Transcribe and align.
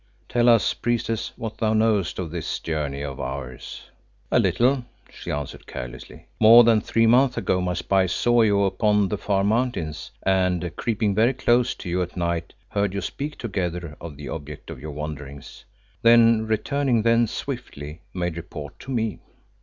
Tell 0.27 0.49
us, 0.49 0.73
Priestess, 0.73 1.31
what 1.35 1.59
thou 1.59 1.73
knowest 1.73 2.17
of 2.17 2.31
this 2.31 2.57
journey 2.57 3.03
of 3.03 3.19
ours." 3.19 3.83
"A 4.31 4.39
little," 4.39 4.83
she 5.11 5.29
answered 5.29 5.67
carelessly. 5.67 6.25
"More 6.39 6.63
than 6.63 6.81
three 6.81 7.05
moons 7.05 7.37
ago 7.37 7.61
my 7.61 7.73
spies 7.75 8.11
saw 8.11 8.41
you 8.41 8.63
upon 8.63 9.09
the 9.09 9.19
far 9.19 9.43
mountains, 9.43 10.09
and, 10.23 10.75
creeping 10.75 11.13
very 11.13 11.33
close 11.33 11.75
to 11.75 11.87
you 11.87 12.01
at 12.01 12.17
night, 12.17 12.53
heard 12.69 12.95
you 12.95 13.01
speak 13.01 13.37
together 13.37 13.95
of 14.01 14.17
the 14.17 14.27
object 14.29 14.71
of 14.71 14.81
your 14.81 14.89
wanderings, 14.89 15.65
then, 16.01 16.47
returning 16.47 17.03
thence 17.03 17.31
swiftly, 17.31 18.01
made 18.11 18.37
report 18.37 18.79
to 18.79 18.89
me. 18.89 19.19